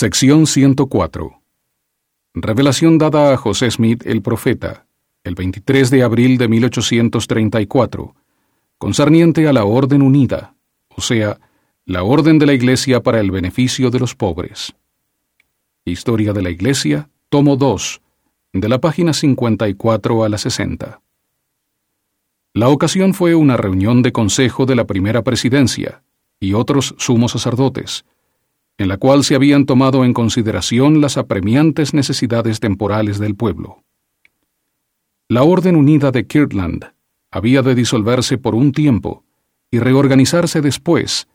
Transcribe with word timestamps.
Sección 0.00 0.46
104. 0.46 1.42
Revelación 2.32 2.98
dada 2.98 3.32
a 3.32 3.36
José 3.36 3.68
Smith 3.68 4.06
el 4.06 4.22
profeta, 4.22 4.86
el 5.24 5.34
23 5.34 5.90
de 5.90 6.04
abril 6.04 6.38
de 6.38 6.46
1834, 6.46 8.14
concerniente 8.78 9.48
a 9.48 9.52
la 9.52 9.64
Orden 9.64 10.02
Unida, 10.02 10.54
o 10.94 11.00
sea, 11.00 11.40
la 11.84 12.04
Orden 12.04 12.38
de 12.38 12.46
la 12.46 12.52
Iglesia 12.52 13.02
para 13.02 13.18
el 13.18 13.32
beneficio 13.32 13.90
de 13.90 13.98
los 13.98 14.14
pobres. 14.14 14.72
Historia 15.84 16.32
de 16.32 16.42
la 16.42 16.50
Iglesia, 16.50 17.10
tomo 17.28 17.56
2, 17.56 18.00
de 18.52 18.68
la 18.68 18.78
página 18.78 19.12
54 19.12 20.22
a 20.22 20.28
la 20.28 20.38
60. 20.38 21.00
La 22.54 22.68
ocasión 22.68 23.14
fue 23.14 23.34
una 23.34 23.56
reunión 23.56 24.02
de 24.02 24.12
consejo 24.12 24.64
de 24.64 24.76
la 24.76 24.86
primera 24.86 25.24
presidencia 25.24 26.04
y 26.38 26.52
otros 26.52 26.94
sumos 26.98 27.32
sacerdotes, 27.32 28.04
en 28.78 28.88
la 28.88 28.96
cual 28.96 29.24
se 29.24 29.34
habían 29.34 29.66
tomado 29.66 30.04
en 30.04 30.14
consideración 30.14 31.00
las 31.00 31.16
apremiantes 31.16 31.94
necesidades 31.94 32.60
temporales 32.60 33.18
del 33.18 33.34
pueblo. 33.34 33.84
La 35.28 35.42
Orden 35.42 35.76
Unida 35.76 36.12
de 36.12 36.26
Kirtland 36.26 36.92
había 37.30 37.62
de 37.62 37.74
disolverse 37.74 38.38
por 38.38 38.54
un 38.54 38.72
tiempo 38.72 39.24
y 39.70 39.80
reorganizarse 39.80 40.60
después, 40.60 41.28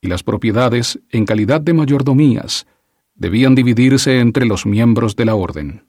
y 0.00 0.08
las 0.08 0.22
propiedades, 0.22 0.98
en 1.10 1.26
calidad 1.26 1.60
de 1.60 1.74
mayordomías, 1.74 2.66
debían 3.14 3.54
dividirse 3.54 4.20
entre 4.20 4.46
los 4.46 4.64
miembros 4.64 5.16
de 5.16 5.24
la 5.26 5.34
Orden. 5.34 5.84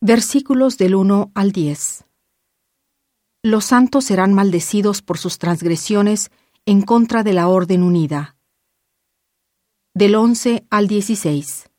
Versículos 0.00 0.76
del 0.76 0.94
1 0.94 1.30
al 1.34 1.52
10 1.52 2.04
Los 3.42 3.64
santos 3.64 4.04
serán 4.04 4.34
maldecidos 4.34 5.00
por 5.00 5.16
sus 5.16 5.38
transgresiones 5.38 6.30
en 6.68 6.82
contra 6.82 7.22
de 7.22 7.32
la 7.32 7.46
orden 7.46 7.84
unida. 7.84 8.36
Del 9.94 10.16
11 10.16 10.66
al 10.68 10.88
16 10.88 11.70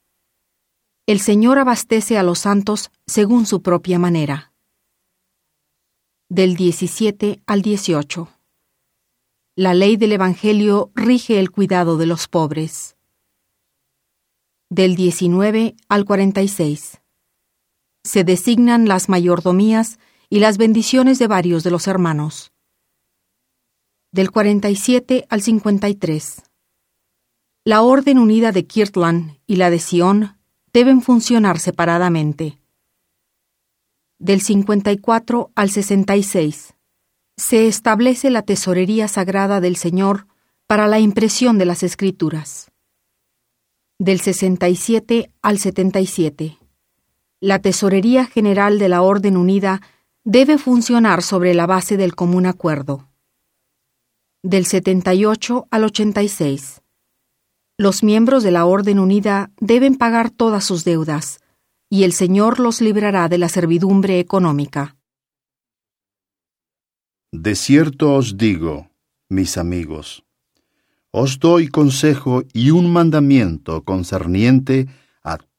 El 1.06 1.20
Señor 1.20 1.60
abastece 1.60 2.18
a 2.18 2.24
los 2.24 2.40
santos 2.40 2.90
según 3.06 3.46
su 3.46 3.62
propia 3.62 4.00
manera. 4.00 4.54
Del 6.30 6.56
17 6.56 7.42
al 7.46 7.62
18 7.64 8.30
La 9.58 9.74
ley 9.74 9.98
del 9.98 10.14
Evangelio 10.14 10.90
rige 10.96 11.38
el 11.38 11.52
cuidado 11.52 11.98
de 11.98 12.06
los 12.06 12.30
pobres. 12.30 12.96
Del 14.70 14.96
19 14.96 15.76
al 15.90 16.06
46 16.06 17.02
se 18.06 18.24
designan 18.24 18.88
las 18.88 19.10
mayordomías 19.10 20.00
y 20.30 20.40
las 20.40 20.58
bendiciones 20.58 21.20
de 21.20 21.28
varios 21.28 21.66
de 21.66 21.72
los 21.72 21.88
hermanos. 21.88 22.54
Del 24.18 24.32
47 24.32 25.28
al 25.30 25.44
53. 25.44 26.42
La 27.66 27.84
Orden 27.84 28.18
Unida 28.18 28.52
de 28.52 28.66
Kirtland 28.66 29.38
y 29.46 29.58
la 29.58 29.70
de 29.70 29.78
Sion 29.78 30.40
deben 30.74 31.04
funcionar 31.04 31.60
separadamente. 31.60 32.58
Del 34.18 34.42
54 34.42 35.52
al 35.54 35.70
66. 35.70 36.74
Se 37.38 37.68
establece 37.68 38.32
la 38.32 38.42
tesorería 38.42 39.08
sagrada 39.08 39.62
del 39.62 39.76
Señor 39.76 40.26
para 40.66 40.88
la 40.88 40.98
impresión 40.98 41.60
de 41.60 41.66
las 41.66 41.84
Escrituras. 41.84 42.72
Del 44.00 44.20
67 44.20 45.30
al 45.44 45.60
77 45.60 46.58
la 47.40 47.60
Tesorería 47.60 48.26
General 48.26 48.80
de 48.80 48.90
la 48.90 49.04
Orden 49.04 49.38
Unida 49.38 49.80
debe 50.24 50.58
funcionar 50.58 51.22
sobre 51.22 51.54
la 51.54 51.68
base 51.68 51.98
del 51.98 52.16
común 52.16 52.48
acuerdo. 52.48 53.07
Del 54.48 54.66
78 54.66 55.68
al 55.70 55.84
86. 55.84 56.82
Los 57.78 58.02
miembros 58.02 58.44
de 58.44 58.52
la 58.52 58.66
Orden 58.66 58.98
Unida 58.98 59.52
deben 59.60 59.98
pagar 59.98 60.30
todas 60.30 60.64
sus 60.64 60.86
deudas, 60.86 61.42
y 61.90 62.04
el 62.04 62.14
Señor 62.14 62.62
los 62.62 62.80
librará 62.80 63.28
de 63.28 63.40
la 63.40 63.50
servidumbre 63.50 64.22
económica. 64.22 64.96
De 67.34 67.56
cierto 67.56 68.14
os 68.14 68.38
digo, 68.38 68.90
mis 69.28 69.58
amigos, 69.58 70.24
os 71.12 71.40
doy 71.40 71.68
consejo 71.68 72.44
y 72.54 72.72
un 72.72 72.90
mandamiento 72.90 73.84
concerniente 73.84 74.88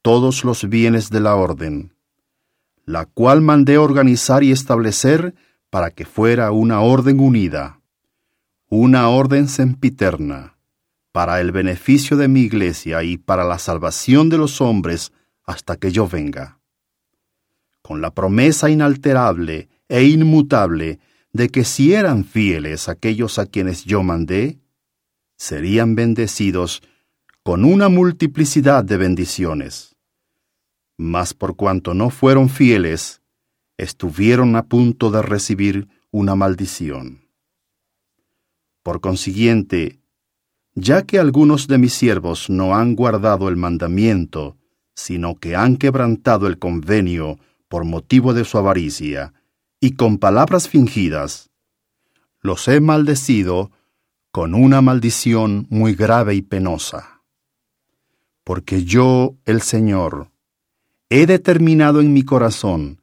todos 0.00 0.44
los 0.44 0.66
bienes 0.66 1.10
de 1.10 1.20
la 1.20 1.34
orden, 1.34 1.92
la 2.86 3.04
cual 3.04 3.42
mandé 3.42 3.76
organizar 3.76 4.42
y 4.42 4.52
establecer 4.52 5.34
para 5.68 5.90
que 5.90 6.06
fuera 6.06 6.50
una 6.52 6.80
orden 6.80 7.20
unida, 7.20 7.77
una 8.70 9.08
orden 9.08 9.48
sempiterna, 9.48 10.58
para 11.10 11.40
el 11.40 11.52
beneficio 11.52 12.18
de 12.18 12.28
mi 12.28 12.40
iglesia 12.40 13.02
y 13.02 13.16
para 13.16 13.44
la 13.44 13.58
salvación 13.58 14.28
de 14.28 14.36
los 14.36 14.60
hombres 14.60 15.10
hasta 15.44 15.76
que 15.76 15.90
yo 15.90 16.06
venga. 16.06 16.60
Con 17.80 18.02
la 18.02 18.12
promesa 18.12 18.68
inalterable 18.68 19.70
e 19.88 20.04
inmutable 20.04 20.98
de 21.32 21.48
que 21.48 21.64
si 21.64 21.94
eran 21.94 22.26
fieles 22.26 22.90
aquellos 22.90 23.38
a 23.38 23.46
quienes 23.46 23.84
yo 23.84 24.02
mandé, 24.02 24.58
serían 25.38 25.94
bendecidos 25.94 26.82
con 27.42 27.64
una 27.64 27.88
multiplicidad 27.88 28.84
de 28.84 28.98
bendiciones. 28.98 29.96
Mas 30.98 31.32
por 31.32 31.56
cuanto 31.56 31.94
no 31.94 32.10
fueron 32.10 32.50
fieles, 32.50 33.22
estuvieron 33.78 34.56
a 34.56 34.64
punto 34.64 35.10
de 35.10 35.22
recibir 35.22 35.88
una 36.10 36.34
maldición. 36.34 37.27
Por 38.88 39.02
consiguiente, 39.02 40.00
ya 40.74 41.02
que 41.02 41.18
algunos 41.18 41.68
de 41.68 41.76
mis 41.76 41.92
siervos 41.92 42.48
no 42.48 42.74
han 42.74 42.96
guardado 42.96 43.50
el 43.50 43.56
mandamiento, 43.56 44.56
sino 44.94 45.34
que 45.38 45.56
han 45.56 45.76
quebrantado 45.76 46.46
el 46.46 46.58
convenio 46.58 47.38
por 47.68 47.84
motivo 47.84 48.32
de 48.32 48.46
su 48.46 48.56
avaricia, 48.56 49.34
y 49.78 49.90
con 49.90 50.16
palabras 50.16 50.70
fingidas, 50.70 51.50
los 52.40 52.66
he 52.66 52.80
maldecido 52.80 53.72
con 54.30 54.54
una 54.54 54.80
maldición 54.80 55.66
muy 55.68 55.94
grave 55.94 56.34
y 56.34 56.40
penosa. 56.40 57.20
Porque 58.42 58.84
yo, 58.84 59.34
el 59.44 59.60
Señor, 59.60 60.30
he 61.10 61.26
determinado 61.26 62.00
en 62.00 62.14
mi 62.14 62.22
corazón 62.22 62.97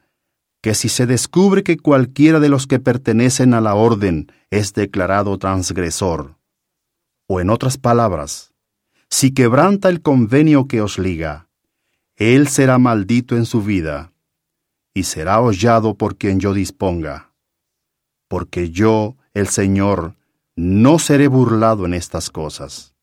que 0.66 0.74
si 0.74 0.90
se 0.90 1.06
descubre 1.06 1.62
que 1.62 1.78
cualquiera 1.78 2.40
de 2.40 2.50
los 2.50 2.66
que 2.66 2.80
pertenecen 2.80 3.54
a 3.54 3.62
la 3.62 3.76
orden 3.76 4.32
es 4.50 4.74
declarado 4.74 5.38
transgresor, 5.38 6.38
o 7.28 7.40
en 7.40 7.52
otras 7.52 7.78
palabras, 7.78 8.52
si 9.08 9.32
quebranta 9.32 9.90
el 9.90 10.02
convenio 10.02 10.68
que 10.68 10.82
os 10.82 10.98
liga, 10.98 11.50
él 12.16 12.48
será 12.48 12.80
maldito 12.80 13.38
en 13.38 13.46
su 13.46 13.62
vida, 13.62 14.12
y 14.92 15.04
será 15.04 15.40
hollado 15.40 15.94
por 15.94 16.16
quien 16.18 16.40
yo 16.40 16.52
disponga, 16.52 17.32
porque 18.28 18.72
yo, 18.72 19.18
el 19.36 19.50
Señor, 19.50 20.16
no 20.56 20.98
seré 20.98 21.28
burlado 21.28 21.86
en 21.86 21.94
estas 21.94 22.32
cosas. 22.32 22.96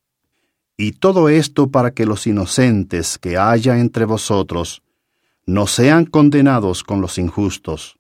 Y 0.77 0.91
todo 0.91 1.29
esto 1.29 1.71
para 1.71 1.93
que 1.93 2.07
los 2.07 2.27
inocentes 2.27 3.19
que 3.19 3.39
haya 3.39 3.79
entre 3.79 4.05
vosotros 4.05 4.83
no 5.47 5.67
sean 5.67 6.07
condenados 6.07 6.85
con 6.85 7.01
los 7.01 7.19
injustos, 7.19 7.99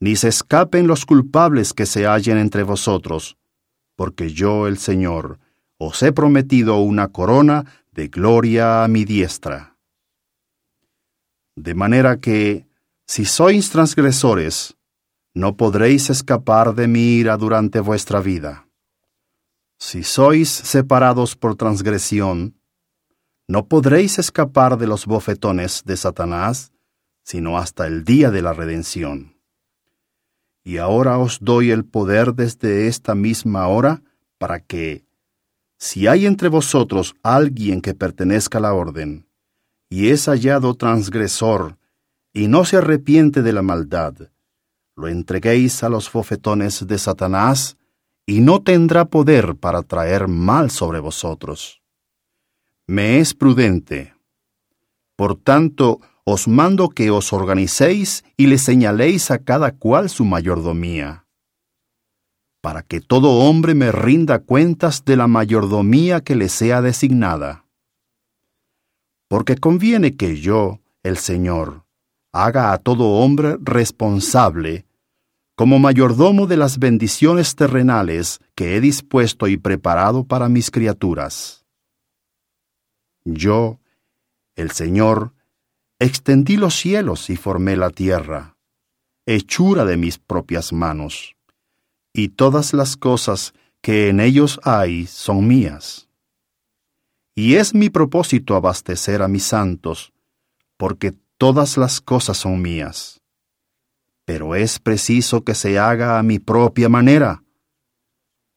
ni 0.00 0.16
se 0.16 0.28
escapen 0.28 0.86
los 0.86 1.06
culpables 1.06 1.72
que 1.72 1.86
se 1.86 2.06
hallen 2.06 2.38
entre 2.38 2.62
vosotros, 2.62 3.36
porque 3.94 4.30
yo, 4.30 4.66
el 4.66 4.78
Señor, 4.78 5.38
os 5.78 6.02
he 6.02 6.12
prometido 6.12 6.78
una 6.78 7.08
corona 7.08 7.64
de 7.92 8.08
gloria 8.08 8.84
a 8.84 8.88
mi 8.88 9.04
diestra. 9.04 9.76
De 11.54 11.74
manera 11.74 12.18
que, 12.18 12.66
si 13.06 13.24
sois 13.26 13.70
transgresores, 13.70 14.76
no 15.34 15.56
podréis 15.56 16.10
escapar 16.10 16.74
de 16.74 16.88
mi 16.88 17.16
ira 17.18 17.36
durante 17.36 17.80
vuestra 17.80 18.20
vida. 18.20 18.66
Si 19.78 20.02
sois 20.02 20.48
separados 20.48 21.36
por 21.36 21.56
transgresión, 21.56 22.56
no 23.48 23.66
podréis 23.66 24.18
escapar 24.18 24.78
de 24.78 24.86
los 24.86 25.06
bofetones 25.06 25.82
de 25.84 25.96
Satanás, 25.96 26.71
sino 27.22 27.58
hasta 27.58 27.86
el 27.86 28.04
día 28.04 28.30
de 28.30 28.42
la 28.42 28.52
redención. 28.52 29.36
Y 30.64 30.78
ahora 30.78 31.18
os 31.18 31.38
doy 31.40 31.70
el 31.70 31.84
poder 31.84 32.34
desde 32.34 32.86
esta 32.86 33.14
misma 33.14 33.66
hora 33.68 34.02
para 34.38 34.60
que, 34.60 35.04
si 35.76 36.06
hay 36.06 36.26
entre 36.26 36.48
vosotros 36.48 37.14
alguien 37.22 37.80
que 37.80 37.94
pertenezca 37.94 38.58
a 38.58 38.60
la 38.60 38.74
orden, 38.74 39.26
y 39.88 40.08
es 40.08 40.26
hallado 40.26 40.74
transgresor, 40.74 41.78
y 42.32 42.48
no 42.48 42.64
se 42.64 42.76
arrepiente 42.76 43.42
de 43.42 43.52
la 43.52 43.62
maldad, 43.62 44.14
lo 44.94 45.08
entreguéis 45.08 45.82
a 45.82 45.88
los 45.88 46.10
bofetones 46.10 46.86
de 46.86 46.98
Satanás, 46.98 47.76
y 48.26 48.40
no 48.40 48.62
tendrá 48.62 49.06
poder 49.06 49.56
para 49.56 49.82
traer 49.82 50.28
mal 50.28 50.70
sobre 50.70 51.00
vosotros. 51.00 51.82
Me 52.86 53.18
es 53.18 53.34
prudente. 53.34 54.14
Por 55.16 55.36
tanto, 55.36 56.00
os 56.24 56.46
mando 56.46 56.88
que 56.88 57.10
os 57.10 57.32
organicéis 57.32 58.24
y 58.36 58.46
le 58.46 58.58
señaléis 58.58 59.30
a 59.30 59.38
cada 59.38 59.72
cual 59.72 60.08
su 60.08 60.24
mayordomía. 60.24 61.22
para 62.62 62.82
que 62.82 63.00
todo 63.00 63.40
hombre 63.40 63.74
me 63.74 63.90
rinda 63.90 64.38
cuentas 64.38 65.04
de 65.04 65.16
la 65.16 65.26
mayordomía 65.26 66.20
que 66.20 66.36
le 66.36 66.48
sea 66.48 66.80
designada. 66.80 67.66
Porque 69.28 69.56
conviene 69.56 70.16
que 70.16 70.40
yo, 70.40 70.78
el 71.02 71.18
Señor, 71.18 71.84
haga 72.32 72.72
a 72.72 72.78
todo 72.78 73.18
hombre 73.18 73.56
responsable, 73.60 74.86
como 75.56 75.80
mayordomo 75.80 76.46
de 76.46 76.56
las 76.56 76.78
bendiciones 76.78 77.56
terrenales 77.56 78.38
que 78.54 78.76
he 78.76 78.80
dispuesto 78.80 79.48
y 79.48 79.56
preparado 79.56 80.24
para 80.24 80.48
mis 80.48 80.70
criaturas. 80.70 81.66
Yo, 83.24 83.80
el 84.54 84.70
Señor, 84.70 85.32
extendí 86.02 86.56
los 86.56 86.74
cielos 86.74 87.30
y 87.30 87.36
formé 87.36 87.76
la 87.76 87.90
tierra, 87.90 88.56
hechura 89.24 89.84
de 89.84 89.96
mis 89.96 90.18
propias 90.18 90.72
manos 90.72 91.36
y 92.12 92.28
todas 92.28 92.72
las 92.72 92.96
cosas 92.96 93.54
que 93.80 94.08
en 94.08 94.20
ellos 94.20 94.60
hay 94.64 95.06
son 95.06 95.46
mías. 95.46 96.08
Y 97.34 97.54
es 97.54 97.74
mi 97.74 97.88
propósito 97.88 98.56
abastecer 98.56 99.22
a 99.22 99.28
mis 99.28 99.44
santos, 99.44 100.12
porque 100.76 101.14
todas 101.38 101.76
las 101.76 102.00
cosas 102.00 102.36
son 102.36 102.60
mías. 102.60 103.22
Pero 104.26 104.54
es 104.54 104.78
preciso 104.78 105.42
que 105.42 105.54
se 105.54 105.78
haga 105.78 106.18
a 106.18 106.22
mi 106.22 106.38
propia 106.38 106.88
manera. 106.88 107.42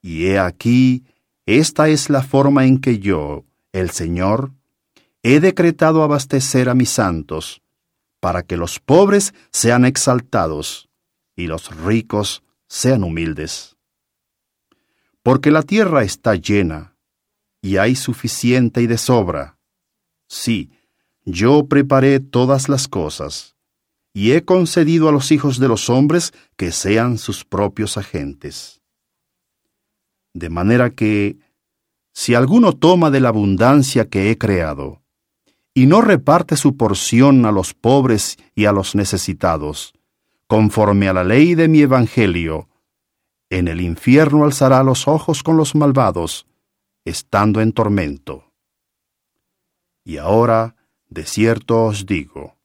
Y 0.01 0.27
he 0.27 0.39
aquí, 0.39 1.05
esta 1.45 1.87
es 1.87 2.09
la 2.09 2.21
forma 2.21 2.65
en 2.65 2.79
que 2.79 2.99
yo, 2.99 3.45
el 3.71 3.91
Señor, 3.91 4.51
he 5.27 5.39
decretado 5.39 6.03
abastecer 6.03 6.69
a 6.69 6.75
mis 6.75 6.91
santos, 6.91 7.63
para 8.19 8.43
que 8.43 8.57
los 8.57 8.79
pobres 8.79 9.33
sean 9.51 9.83
exaltados 9.83 10.87
y 11.35 11.47
los 11.47 11.75
ricos 11.75 12.43
sean 12.67 13.03
humildes. 13.03 13.75
Porque 15.23 15.49
la 15.49 15.63
tierra 15.63 16.03
está 16.03 16.35
llena, 16.35 16.95
y 17.59 17.77
hay 17.77 17.95
suficiente 17.95 18.83
y 18.83 18.87
de 18.87 18.99
sobra. 18.99 19.57
Sí, 20.27 20.69
yo 21.23 21.65
preparé 21.65 22.19
todas 22.19 22.69
las 22.69 22.87
cosas, 22.87 23.55
y 24.13 24.33
he 24.33 24.45
concedido 24.45 25.09
a 25.09 25.11
los 25.11 25.31
hijos 25.31 25.57
de 25.57 25.67
los 25.67 25.89
hombres 25.89 26.33
que 26.55 26.71
sean 26.71 27.17
sus 27.17 27.43
propios 27.43 27.97
agentes. 27.97 28.83
De 30.35 30.51
manera 30.51 30.91
que, 30.91 31.39
si 32.13 32.35
alguno 32.35 32.73
toma 32.73 33.09
de 33.09 33.21
la 33.21 33.29
abundancia 33.29 34.07
que 34.07 34.29
he 34.29 34.37
creado, 34.37 35.01
y 35.77 35.87
no 35.87 36.01
reparte 36.01 36.55
su 36.55 36.77
porción 36.77 37.45
a 37.45 37.51
los 37.51 37.73
pobres 37.73 38.37
y 38.55 38.65
a 38.65 38.71
los 38.71 38.95
necesitados, 38.95 39.93
conforme 40.47 41.09
a 41.09 41.13
la 41.13 41.25
ley 41.25 41.53
de 41.53 41.67
mi 41.67 41.81
evangelio, 41.81 42.69
en 43.49 43.67
el 43.67 43.81
infierno 43.81 44.45
alzará 44.45 44.81
los 44.83 45.07
ojos 45.07 45.43
con 45.43 45.57
los 45.57 45.75
malvados, 45.75 46.47
estando 47.03 47.59
en 47.59 47.73
tormento. 47.73 48.53
Y 50.05 50.17
ahora, 50.17 50.77
de 51.09 51.25
cierto 51.25 51.83
os 51.83 52.05
digo, 52.05 52.55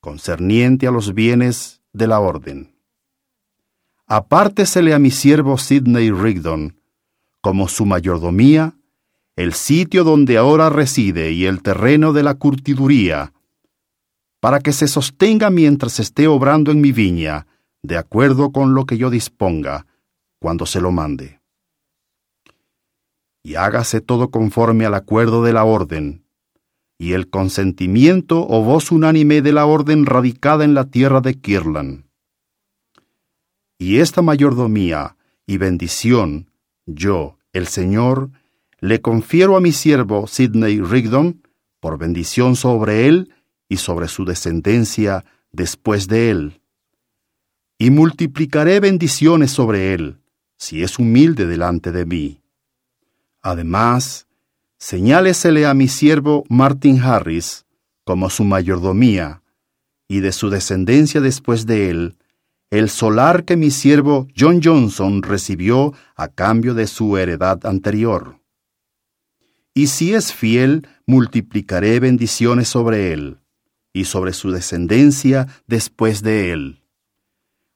concerniente 0.00 0.86
a 0.86 0.90
los 0.90 1.12
bienes 1.12 1.82
de 1.92 2.06
la 2.06 2.20
orden. 2.20 2.74
Apártesele 4.06 4.94
a 4.94 4.98
mi 4.98 5.10
siervo 5.10 5.58
Sidney 5.58 6.10
Rigdon, 6.10 6.80
como 7.42 7.68
su 7.68 7.84
mayordomía, 7.84 8.76
el 9.36 9.52
sitio 9.52 10.02
donde 10.02 10.38
ahora 10.38 10.70
reside 10.70 11.30
y 11.32 11.44
el 11.44 11.62
terreno 11.62 12.14
de 12.14 12.22
la 12.22 12.34
curtiduría, 12.34 13.34
para 14.40 14.60
que 14.60 14.72
se 14.72 14.88
sostenga 14.88 15.50
mientras 15.50 16.00
esté 16.00 16.26
obrando 16.26 16.72
en 16.72 16.80
mi 16.80 16.92
viña, 16.92 17.46
de 17.82 17.98
acuerdo 17.98 18.50
con 18.50 18.74
lo 18.74 18.86
que 18.86 18.96
yo 18.96 19.10
disponga, 19.10 19.86
cuando 20.38 20.64
se 20.64 20.80
lo 20.80 20.90
mande. 20.90 21.40
Y 23.42 23.54
hágase 23.54 24.00
todo 24.00 24.30
conforme 24.30 24.86
al 24.86 24.94
acuerdo 24.94 25.44
de 25.44 25.52
la 25.52 25.64
orden, 25.64 26.24
y 26.98 27.12
el 27.12 27.28
consentimiento 27.28 28.46
o 28.48 28.62
voz 28.62 28.90
unánime 28.90 29.42
de 29.42 29.52
la 29.52 29.66
orden 29.66 30.06
radicada 30.06 30.64
en 30.64 30.74
la 30.74 30.86
tierra 30.86 31.20
de 31.20 31.38
Kirlan. 31.38 32.06
Y 33.78 33.98
esta 33.98 34.22
mayordomía 34.22 35.16
y 35.46 35.58
bendición, 35.58 36.50
yo, 36.86 37.38
el 37.52 37.66
Señor, 37.66 38.30
le 38.80 39.00
confiero 39.00 39.56
a 39.56 39.60
mi 39.60 39.72
siervo 39.72 40.26
Sidney 40.26 40.80
Rigdon, 40.80 41.42
por 41.80 41.98
bendición 41.98 42.56
sobre 42.56 43.06
él 43.06 43.34
y 43.68 43.76
sobre 43.76 44.08
su 44.08 44.24
descendencia 44.24 45.24
después 45.52 46.08
de 46.08 46.30
él. 46.30 46.60
Y 47.78 47.90
multiplicaré 47.90 48.80
bendiciones 48.80 49.50
sobre 49.50 49.94
él, 49.94 50.18
si 50.56 50.82
es 50.82 50.98
humilde 50.98 51.46
delante 51.46 51.92
de 51.92 52.06
mí. 52.06 52.40
Además, 53.42 54.26
señálesele 54.78 55.66
a 55.66 55.74
mi 55.74 55.88
siervo 55.88 56.44
Martin 56.48 57.00
Harris 57.00 57.66
como 58.04 58.30
su 58.30 58.44
mayordomía, 58.44 59.42
y 60.08 60.20
de 60.20 60.30
su 60.32 60.50
descendencia 60.50 61.20
después 61.20 61.66
de 61.66 61.90
él, 61.90 62.16
el 62.70 62.88
solar 62.88 63.44
que 63.44 63.56
mi 63.56 63.70
siervo 63.70 64.28
John 64.36 64.60
Johnson 64.62 65.22
recibió 65.22 65.92
a 66.14 66.28
cambio 66.28 66.74
de 66.74 66.86
su 66.86 67.16
heredad 67.16 67.66
anterior. 67.66 68.38
Y 69.76 69.88
si 69.88 70.14
es 70.14 70.32
fiel, 70.32 70.88
multiplicaré 71.06 72.00
bendiciones 72.00 72.66
sobre 72.66 73.12
él 73.12 73.40
y 73.92 74.06
sobre 74.06 74.32
su 74.32 74.50
descendencia 74.50 75.48
después 75.66 76.22
de 76.22 76.50
él. 76.50 76.82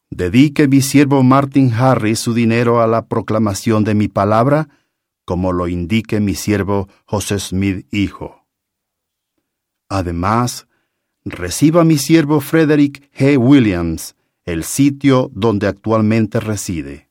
Dedique 0.08 0.67
mi 0.67 0.81
siervo 0.81 1.23
Martin 1.23 1.70
Harris 1.75 2.19
su 2.19 2.32
dinero 2.32 2.81
a 2.81 2.87
la 2.87 3.06
proclamación 3.06 3.85
de 3.85 3.94
mi 3.94 4.08
palabra, 4.08 4.70
como 5.26 5.52
lo 5.52 5.69
indique 5.69 6.20
mi 6.20 6.35
siervo 6.35 6.88
José 7.05 7.38
Smith 7.38 7.87
hijo. 7.93 8.46
Además, 9.91 10.69
reciba 11.26 11.85
mi 11.85 11.99
siervo 11.99 12.41
Frederick 12.41 13.12
G. 13.12 13.37
Williams 13.37 14.17
el 14.46 14.64
sitio 14.64 15.31
donde 15.35 15.67
actualmente 15.67 16.41
reside. 16.41 17.11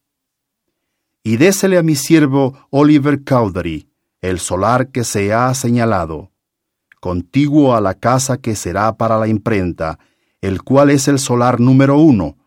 Y 1.21 1.37
désele 1.37 1.77
a 1.77 1.83
mi 1.83 1.95
siervo 1.95 2.57
Oliver 2.71 3.23
Cowdery 3.23 3.88
el 4.21 4.39
solar 4.39 4.91
que 4.91 5.03
se 5.03 5.33
ha 5.33 5.53
señalado, 5.53 6.31
contiguo 6.99 7.75
a 7.75 7.81
la 7.81 7.93
casa 7.93 8.37
que 8.37 8.55
será 8.55 8.97
para 8.97 9.17
la 9.17 9.27
imprenta, 9.27 9.99
el 10.41 10.61
cual 10.61 10.89
es 10.89 11.07
el 11.07 11.19
solar 11.19 11.59
número 11.59 11.97
uno, 11.97 12.37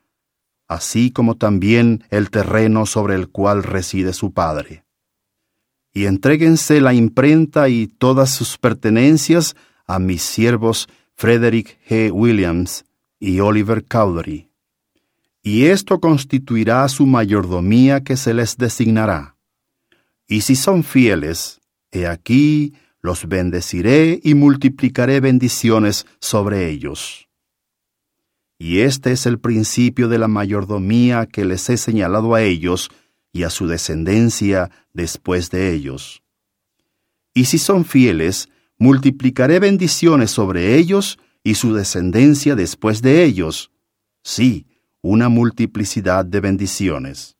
así 0.69 1.11
como 1.11 1.37
también 1.37 2.05
el 2.11 2.31
terreno 2.31 2.87
sobre 2.87 3.15
el 3.15 3.29
cual 3.29 3.63
reside 3.63 4.13
su 4.13 4.33
padre. 4.33 4.85
Y 5.93 6.07
entréguense 6.07 6.81
la 6.81 6.95
imprenta 6.95 7.69
y 7.69 7.87
todas 7.87 8.31
sus 8.31 8.57
pertenencias 8.57 9.55
a 9.87 9.99
mis 9.99 10.23
siervos 10.23 10.89
Frederick 11.15 11.79
G. 11.89 12.11
Williams 12.11 12.85
y 13.21 13.41
Oliver 13.41 13.85
Cowdery. 13.85 14.51
Y 15.43 15.67
esto 15.67 16.01
constituirá 16.01 16.89
su 16.89 17.07
mayordomía 17.07 18.03
que 18.03 18.17
se 18.17 18.33
les 18.33 18.57
designará. 18.57 19.37
Y 20.27 20.43
si 20.43 20.57
son 20.57 20.83
fieles, 20.85 21.61
he 21.93 22.07
aquí 22.07 22.75
los 23.01 23.29
bendeciré 23.29 24.21
y 24.23 24.35
multiplicaré 24.35 25.21
bendiciones 25.21 26.07
sobre 26.21 26.71
ellos. 26.71 27.29
Y 28.59 28.81
este 28.81 29.13
es 29.13 29.27
el 29.27 29.39
principio 29.39 30.09
de 30.09 30.19
la 30.19 30.29
mayordomía 30.29 31.27
que 31.27 31.45
les 31.45 31.69
he 31.69 31.77
señalado 31.77 32.35
a 32.35 32.43
ellos 32.43 32.91
y 33.33 33.43
a 33.43 33.51
su 33.51 33.67
descendencia 33.67 34.71
después 34.93 35.51
de 35.51 35.73
ellos. 35.73 36.23
Y 37.35 37.47
si 37.47 37.59
son 37.59 37.85
fieles, 37.85 38.49
multiplicaré 38.79 39.59
bendiciones 39.59 40.31
sobre 40.31 40.77
ellos 40.77 41.19
y 41.43 41.57
su 41.57 41.75
descendencia 41.75 42.55
después 42.55 43.03
de 43.03 43.25
ellos. 43.25 43.71
Sí, 44.23 44.67
una 45.01 45.29
multiplicidad 45.29 46.25
de 46.25 46.41
bendiciones. 46.41 47.37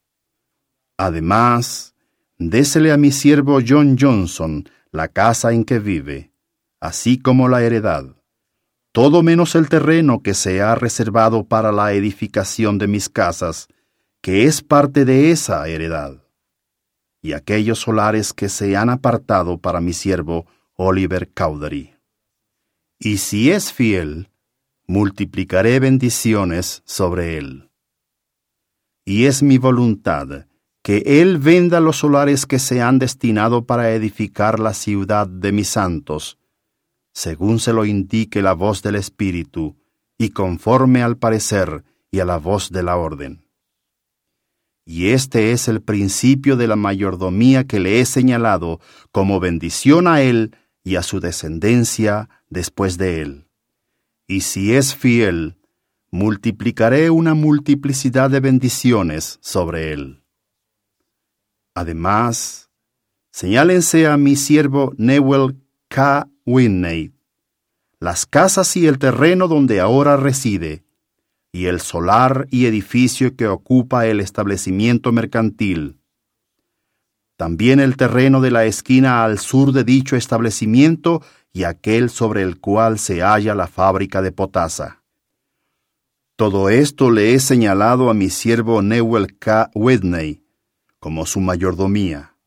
Además, 0.97 1.92
désele 2.37 2.91
a 2.91 2.97
mi 2.97 3.11
siervo 3.11 3.59
John 3.65 3.97
Johnson 3.99 4.69
la 4.91 5.07
casa 5.07 5.53
en 5.53 5.63
que 5.63 5.79
vive, 5.79 6.31
así 6.79 7.17
como 7.17 7.47
la 7.47 7.63
heredad, 7.63 8.15
todo 8.91 9.23
menos 9.23 9.55
el 9.55 9.69
terreno 9.69 10.21
que 10.21 10.35
se 10.35 10.61
ha 10.61 10.75
reservado 10.75 11.45
para 11.47 11.71
la 11.71 11.93
edificación 11.93 12.77
de 12.77 12.87
mis 12.87 13.09
casas, 13.09 13.67
que 14.21 14.45
es 14.45 14.61
parte 14.61 15.03
de 15.03 15.31
esa 15.31 15.67
heredad, 15.67 16.23
y 17.21 17.33
aquellos 17.33 17.79
solares 17.79 18.33
que 18.33 18.49
se 18.49 18.77
han 18.77 18.89
apartado 18.89 19.57
para 19.57 19.81
mi 19.81 19.93
siervo 19.93 20.45
Oliver 20.75 21.31
Cowdery. 21.33 21.95
Y 22.99 23.17
si 23.17 23.49
es 23.51 23.73
fiel, 23.73 24.29
multiplicaré 24.85 25.79
bendiciones 25.79 26.83
sobre 26.85 27.37
él. 27.37 27.71
Y 29.05 29.25
es 29.25 29.41
mi 29.41 29.57
voluntad 29.57 30.45
que 30.83 31.21
Él 31.21 31.37
venda 31.37 31.79
los 31.79 31.97
solares 31.97 32.45
que 32.45 32.59
se 32.59 32.81
han 32.81 32.99
destinado 32.99 33.65
para 33.65 33.91
edificar 33.91 34.59
la 34.59 34.73
ciudad 34.73 35.27
de 35.27 35.53
mis 35.53 35.69
santos, 35.69 36.37
según 37.13 37.59
se 37.59 37.71
lo 37.71 37.85
indique 37.85 38.41
la 38.41 38.53
voz 38.53 38.81
del 38.83 38.95
Espíritu, 38.95 39.77
y 40.17 40.29
conforme 40.29 41.01
al 41.01 41.17
parecer 41.17 41.85
y 42.11 42.19
a 42.19 42.25
la 42.25 42.37
voz 42.37 42.69
de 42.69 42.83
la 42.83 42.97
orden. 42.97 43.45
Y 44.85 45.07
este 45.07 45.53
es 45.53 45.69
el 45.69 45.81
principio 45.81 46.57
de 46.57 46.67
la 46.67 46.75
mayordomía 46.75 47.63
que 47.63 47.79
le 47.79 48.01
he 48.01 48.05
señalado 48.05 48.81
como 49.13 49.39
bendición 49.39 50.07
a 50.07 50.21
él 50.21 50.55
y 50.83 50.97
a 50.97 51.03
su 51.03 51.21
descendencia 51.21 52.29
después 52.49 52.97
de 52.97 53.21
él. 53.21 53.47
Y 54.27 54.41
si 54.41 54.73
es 54.73 54.93
fiel, 54.93 55.57
multiplicaré 56.11 57.09
una 57.09 57.33
multiplicidad 57.33 58.29
de 58.29 58.41
bendiciones 58.41 59.39
sobre 59.41 59.93
él. 59.93 60.22
Además, 61.75 62.69
señálense 63.31 64.07
a 64.07 64.17
mi 64.17 64.35
siervo 64.35 64.93
Newell 64.97 65.55
K. 65.87 66.27
Whitney 66.45 67.13
las 68.03 68.25
casas 68.25 68.75
y 68.75 68.85
el 68.85 68.99
terreno 68.99 69.47
donde 69.47 69.79
ahora 69.79 70.17
reside, 70.17 70.83
y 71.53 71.67
el 71.67 71.79
solar 71.79 72.47
y 72.51 72.65
edificio 72.65 73.37
que 73.37 73.47
ocupa 73.47 74.07
el 74.07 74.19
establecimiento 74.19 75.13
mercantil. 75.13 76.01
También 77.37 77.79
el 77.79 77.95
terreno 77.95 78.41
de 78.41 78.51
la 78.51 78.65
esquina 78.65 79.23
al 79.23 79.39
sur 79.39 79.71
de 79.71 79.85
dicho 79.85 80.17
establecimiento 80.17 81.23
y 81.53 81.63
aquel 81.63 82.09
sobre 82.09 82.41
el 82.41 82.59
cual 82.59 82.99
se 82.99 83.21
halla 83.21 83.55
la 83.55 83.67
fábrica 83.67 84.21
de 84.21 84.33
potasa. 84.33 85.01
Todo 86.35 86.67
esto 86.67 87.09
le 87.09 87.33
he 87.33 87.39
señalado 87.39 88.09
a 88.09 88.13
mi 88.13 88.29
siervo 88.29 88.81
Newell 88.81 89.37
K. 89.39 89.71
Whitney 89.73 90.42
como 91.03 91.25
su 91.25 91.41
mayordomía, 91.41 92.37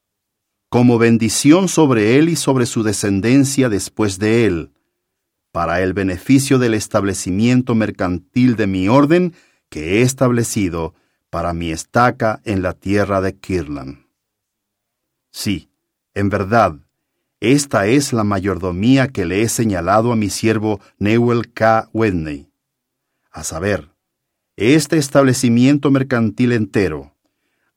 como 0.70 0.96
bendición 0.96 1.68
sobre 1.68 2.16
él 2.16 2.30
y 2.30 2.36
sobre 2.36 2.64
su 2.64 2.82
descendencia 2.82 3.68
después 3.68 4.18
de 4.18 4.46
él, 4.46 4.72
para 5.52 5.82
el 5.82 5.92
beneficio 5.92 6.58
del 6.58 6.72
establecimiento 6.72 7.74
mercantil 7.74 8.56
de 8.56 8.66
mi 8.66 8.88
orden 8.88 9.34
que 9.68 9.98
he 9.98 10.00
establecido 10.00 10.94
para 11.28 11.52
mi 11.52 11.70
estaca 11.70 12.40
en 12.44 12.62
la 12.62 12.72
tierra 12.72 13.20
de 13.20 13.36
Kirlan. 13.36 14.06
Sí, 15.30 15.68
en 16.14 16.30
verdad, 16.30 16.78
esta 17.40 17.86
es 17.88 18.14
la 18.14 18.24
mayordomía 18.24 19.08
que 19.08 19.26
le 19.26 19.42
he 19.42 19.50
señalado 19.50 20.12
a 20.12 20.16
mi 20.16 20.30
siervo 20.30 20.80
Newell 20.98 21.52
K. 21.52 21.90
Wedney. 21.92 22.48
A 23.30 23.44
saber, 23.44 23.90
este 24.56 24.96
establecimiento 24.96 25.90
mercantil 25.90 26.52
entero, 26.52 27.15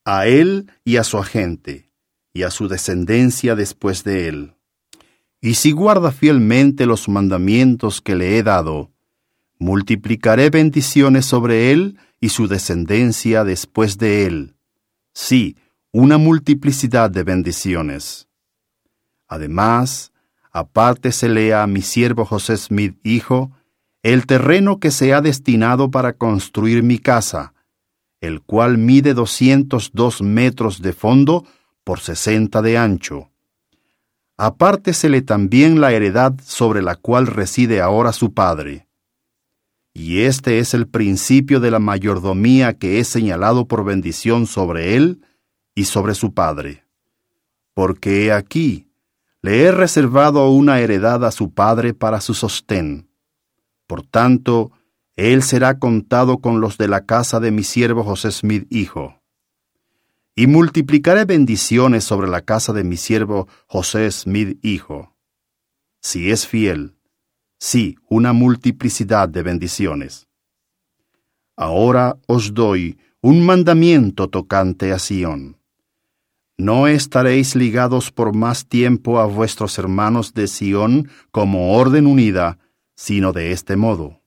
a 0.04 0.26
él 0.26 0.70
y 0.84 0.96
a 0.96 1.04
su 1.04 1.18
agente, 1.18 1.90
y 2.32 2.42
a 2.42 2.50
su 2.50 2.68
descendencia 2.68 3.54
después 3.54 4.04
de 4.04 4.28
él 4.28 4.54
y 5.40 5.54
si 5.54 5.72
guarda 5.72 6.12
fielmente 6.12 6.86
los 6.86 7.08
mandamientos 7.08 8.00
que 8.00 8.14
le 8.14 8.36
he 8.36 8.42
dado, 8.42 8.90
multiplicaré 9.58 10.50
bendiciones 10.50 11.24
sobre 11.24 11.72
él 11.72 11.98
y 12.20 12.28
su 12.28 12.46
descendencia 12.46 13.44
después 13.44 13.96
de 13.96 14.26
él. 14.26 14.54
Sí, 15.14 15.56
una 15.92 16.18
multiplicidad 16.18 17.10
de 17.10 17.22
bendiciones. 17.22 18.28
Además, 19.28 20.12
apártesele 20.52 21.54
a 21.54 21.66
mi 21.66 21.80
siervo 21.80 22.26
José 22.26 22.56
Smith, 22.56 22.98
hijo, 23.02 23.50
el 24.02 24.26
terreno 24.26 24.78
que 24.78 24.90
se 24.90 25.14
ha 25.14 25.20
destinado 25.20 25.90
para 25.90 26.14
construir 26.14 26.82
mi 26.82 26.98
casa, 26.98 27.54
el 28.20 28.42
cual 28.42 28.78
mide 28.78 29.14
doscientos 29.14 29.90
dos 29.92 30.22
metros 30.22 30.82
de 30.82 30.92
fondo 30.92 31.44
por 31.84 32.00
sesenta 32.00 32.62
de 32.62 32.78
ancho 32.78 33.30
apártesele 34.40 35.20
también 35.20 35.82
la 35.82 35.92
heredad 35.92 36.32
sobre 36.42 36.80
la 36.80 36.96
cual 36.96 37.26
reside 37.26 37.82
ahora 37.82 38.14
su 38.14 38.32
padre. 38.32 38.86
Y 39.92 40.20
este 40.20 40.60
es 40.60 40.72
el 40.72 40.88
principio 40.88 41.60
de 41.60 41.70
la 41.70 41.78
mayordomía 41.78 42.72
que 42.78 42.98
he 42.98 43.04
señalado 43.04 43.68
por 43.68 43.84
bendición 43.84 44.46
sobre 44.46 44.96
él 44.96 45.20
y 45.74 45.84
sobre 45.84 46.14
su 46.14 46.32
padre. 46.32 46.84
Porque 47.74 48.24
he 48.24 48.32
aquí, 48.32 48.88
le 49.42 49.64
he 49.64 49.72
reservado 49.72 50.48
una 50.48 50.80
heredad 50.80 51.22
a 51.26 51.32
su 51.32 51.52
padre 51.52 51.92
para 51.92 52.22
su 52.22 52.32
sostén. 52.32 53.10
Por 53.86 54.06
tanto, 54.06 54.72
él 55.20 55.42
será 55.42 55.78
contado 55.78 56.38
con 56.38 56.60
los 56.60 56.78
de 56.78 56.88
la 56.88 57.04
casa 57.04 57.40
de 57.40 57.50
mi 57.50 57.62
siervo 57.62 58.04
José 58.04 58.30
Smith 58.30 58.66
hijo 58.70 59.20
y 60.34 60.46
multiplicaré 60.46 61.26
bendiciones 61.26 62.04
sobre 62.04 62.26
la 62.26 62.40
casa 62.40 62.72
de 62.72 62.84
mi 62.84 62.96
siervo 62.96 63.46
José 63.66 64.10
Smith 64.10 64.58
hijo. 64.62 65.14
Si 66.00 66.30
es 66.30 66.46
fiel, 66.46 66.96
sí, 67.58 67.98
una 68.08 68.32
multiplicidad 68.32 69.28
de 69.28 69.42
bendiciones. 69.42 70.28
Ahora 71.56 72.16
os 72.26 72.54
doy 72.54 72.98
un 73.20 73.44
mandamiento 73.44 74.30
tocante 74.30 74.92
a 74.92 74.98
Sión. 74.98 75.58
No 76.56 76.86
estaréis 76.86 77.54
ligados 77.54 78.10
por 78.10 78.34
más 78.34 78.66
tiempo 78.66 79.18
a 79.18 79.26
vuestros 79.26 79.78
hermanos 79.78 80.32
de 80.32 80.46
Sión 80.46 81.10
como 81.30 81.74
orden 81.74 82.06
unida, 82.06 82.58
sino 82.96 83.34
de 83.34 83.52
este 83.52 83.76
modo. 83.76 84.19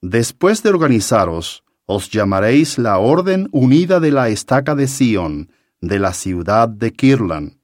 Después 0.00 0.62
de 0.62 0.70
organizaros, 0.70 1.64
os 1.84 2.08
llamaréis 2.08 2.78
la 2.78 2.98
Orden 2.98 3.48
Unida 3.50 3.98
de 3.98 4.12
la 4.12 4.28
Estaca 4.28 4.76
de 4.76 4.86
Sión, 4.86 5.50
de 5.80 5.98
la 5.98 6.12
ciudad 6.12 6.68
de 6.68 6.92
Kirlan. 6.92 7.58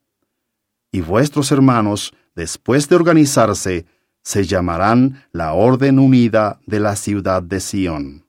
Y 0.91 1.01
vuestros 1.01 1.53
hermanos, 1.53 2.13
después 2.35 2.89
de 2.89 2.97
organizarse, 2.97 3.87
se 4.23 4.45
llamarán 4.47 5.25
la 5.31 5.53
Orden 5.53 6.01
Unida 6.01 6.59
de 6.67 6.81
la 6.81 6.97
ciudad 6.97 7.41
de 7.41 7.61
Sión. 7.61 8.27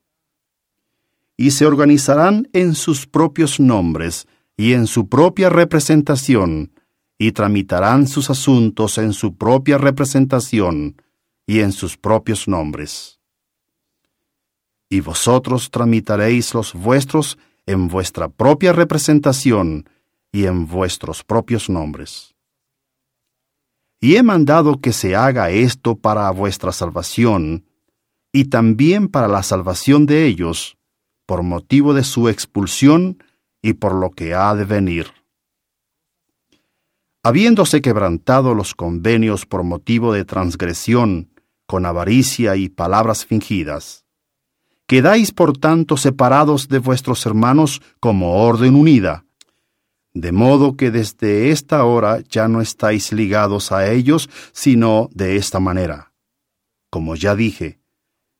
Y 1.35 1.51
se 1.51 1.65
organizarán 1.65 2.47
en 2.53 2.75
sus 2.75 3.07
propios 3.07 3.59
nombres 3.59 4.27
y 4.55 4.74
en 4.74 4.85
su 4.85 5.09
propia 5.09 5.50
representación, 5.50 6.71
y 7.17 7.31
tramitarán 7.31 8.07
sus 8.07 8.29
asuntos 8.29 9.00
en 9.00 9.13
su 9.13 9.35
propia 9.35 9.79
representación 9.79 11.01
y 11.47 11.62
en 11.62 11.71
sus 11.71 11.97
propios 11.97 12.47
nombres 12.47 13.15
y 14.95 15.01
vosotros 15.01 15.71
tramitaréis 15.71 16.53
los 16.53 16.73
vuestros 16.73 17.37
en 17.65 17.89
vuestra 17.89 18.29
propia 18.29 18.71
representación 18.71 19.89
y 20.31 20.45
en 20.45 20.67
vuestros 20.67 21.21
propios 21.21 21.69
nombres. 21.69 22.33
Y 23.99 24.15
he 24.15 24.23
mandado 24.23 24.79
que 24.79 24.93
se 24.93 25.13
haga 25.13 25.49
esto 25.49 25.97
para 25.97 26.31
vuestra 26.31 26.71
salvación, 26.71 27.65
y 28.31 28.45
también 28.45 29.09
para 29.09 29.27
la 29.27 29.43
salvación 29.43 30.05
de 30.05 30.27
ellos, 30.27 30.77
por 31.25 31.43
motivo 31.43 31.93
de 31.93 32.05
su 32.05 32.29
expulsión 32.29 33.21
y 33.61 33.73
por 33.73 33.95
lo 33.95 34.11
que 34.11 34.33
ha 34.33 34.55
de 34.55 34.63
venir. 34.63 35.07
Habiéndose 37.21 37.81
quebrantado 37.81 38.53
los 38.53 38.75
convenios 38.75 39.45
por 39.45 39.63
motivo 39.63 40.13
de 40.13 40.23
transgresión, 40.23 41.31
con 41.65 41.85
avaricia 41.85 42.55
y 42.55 42.69
palabras 42.69 43.25
fingidas, 43.25 44.04
Quedáis 44.88 45.32
por 45.32 45.58
tanto 45.58 45.98
separados 45.98 46.68
de 46.68 46.80
vuestros 46.80 47.25
hermanos 47.25 47.82
como 48.00 48.44
orden 48.46 48.75
unida, 48.75 49.25
de 50.13 50.32
modo 50.32 50.77
que 50.77 50.92
desde 50.92 51.51
esta 51.51 51.84
hora 51.84 52.22
ya 52.30 52.48
no 52.48 52.62
estáis 52.62 53.12
ligados 53.12 53.72
a 53.72 53.92
ellos, 53.92 54.30
sino 54.54 55.10
de 55.13 55.36
esta 55.36 55.60
manera. 55.60 56.13
Como 56.89 57.15
ya 57.15 57.36
dije, 57.36 57.80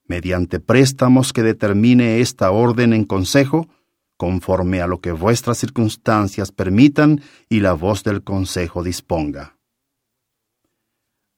mediante 0.08 0.60
préstamos 0.60 1.34
que 1.34 1.44
determine 1.44 2.22
esta 2.22 2.52
orden 2.52 2.94
en 2.94 3.06
consejo, 3.06 3.68
conforme 4.16 4.82
a 4.82 4.88
lo 4.88 5.02
que 5.02 5.12
vuestras 5.12 5.58
circunstancias 5.58 6.52
permitan 6.52 7.22
y 7.50 7.60
la 7.60 7.74
voz 7.74 8.04
del 8.04 8.24
consejo 8.24 8.84
disponga. 8.84 9.58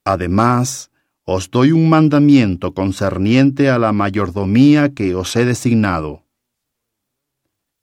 Además, 0.06 0.92
os 1.29 1.51
doy 1.51 1.74
un 1.74 1.89
mandamiento 1.89 2.74
concerniente 2.74 3.69
a 3.69 3.77
la 3.77 3.91
mayordomía 3.91 4.93
que 4.93 5.13
os 5.13 5.36
he 5.36 5.43
designado. 5.43 6.24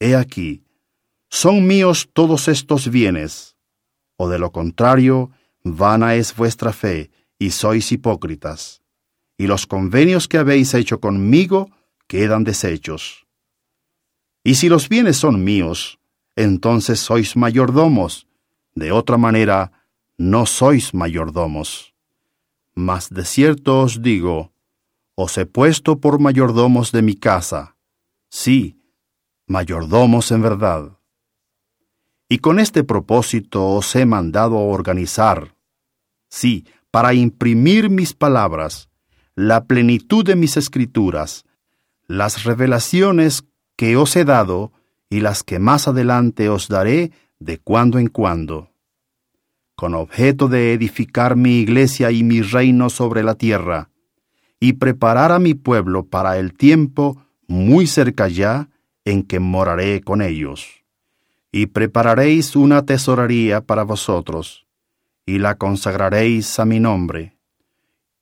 He 0.00 0.16
aquí, 0.16 0.64
son 1.28 1.66
míos 1.66 2.08
todos 2.14 2.48
estos 2.48 2.88
bienes, 2.88 3.54
o 4.16 4.30
de 4.30 4.38
lo 4.38 4.50
contrario, 4.50 5.30
vana 5.62 6.14
es 6.14 6.34
vuestra 6.34 6.72
fe, 6.72 7.10
y 7.38 7.50
sois 7.50 7.92
hipócritas, 7.92 8.80
y 9.36 9.46
los 9.46 9.66
convenios 9.66 10.26
que 10.26 10.38
habéis 10.38 10.72
hecho 10.72 10.98
conmigo 10.98 11.70
quedan 12.06 12.44
deshechos. 12.44 13.26
Y 14.42 14.54
si 14.54 14.70
los 14.70 14.88
bienes 14.88 15.18
son 15.18 15.44
míos, 15.44 15.98
entonces 16.34 16.98
sois 16.98 17.36
mayordomos, 17.36 18.26
de 18.74 18.90
otra 18.90 19.18
manera, 19.18 19.84
no 20.16 20.46
sois 20.46 20.94
mayordomos. 20.94 21.93
Mas 22.75 23.09
de 23.11 23.25
cierto 23.25 23.81
os 23.81 24.02
digo, 24.02 24.52
os 25.14 25.38
he 25.38 25.47
puesto 25.47 26.00
por 26.00 26.19
mayordomos 26.19 26.90
de 26.90 27.02
mi 27.02 27.14
casa, 27.14 27.76
sí, 28.31 28.81
mayordomos 29.47 30.33
en 30.33 30.43
verdad. 30.43 30.99
Y 32.28 32.38
con 32.38 32.59
este 32.59 32.83
propósito 32.83 33.64
os 33.69 33.95
he 33.95 34.07
mandado 34.07 34.59
organizar, 34.59 35.54
sí, 36.28 36.66
para 36.90 37.14
imprimir 37.14 37.90
mis 37.90 38.12
palabras, 38.12 38.88
la 39.37 39.66
plenitud 39.66 40.25
de 40.25 40.35
mis 40.35 40.57
escrituras, 40.57 41.45
las 42.07 42.45
revelaciones 42.45 43.45
que 43.76 43.97
os 43.97 44.16
he 44.16 44.25
dado 44.25 44.73
y 45.11 45.21
las 45.21 45.43
que 45.43 45.59
más 45.59 45.87
adelante 45.87 46.49
os 46.49 46.69
daré 46.69 47.12
de 47.38 47.59
cuando 47.59 47.99
en 47.99 48.09
cuando, 48.09 48.74
con 49.75 49.95
objeto 49.95 50.49
de 50.49 50.73
edificar 50.73 51.37
mi 51.37 51.59
iglesia 51.59 52.11
y 52.11 52.23
mi 52.23 52.43
reino 52.43 52.90
sobre 52.90 53.23
la 53.23 53.35
tierra, 53.35 53.90
y 54.61 54.75
preparar 54.75 55.33
a 55.33 55.38
mi 55.38 55.54
pueblo 55.54 56.07
para 56.07 56.38
el 56.38 56.54
tiempo 56.54 57.23
muy 57.47 57.87
cerca 57.87 58.28
ya 58.28 58.71
en 59.04 59.23
que 59.23 59.40
moraré 59.40 60.00
con 60.00 60.23
ellos. 60.23 60.85
Y 61.52 61.66
prepararéis 61.66 62.57
una 62.57 62.85
tesorería 62.85 63.61
para 63.61 63.83
vosotros, 63.83 64.66
y 65.26 65.38
la 65.38 65.57
consagraréis 65.57 66.59
a 66.59 66.64
mi 66.64 66.81
nombre, 66.81 67.37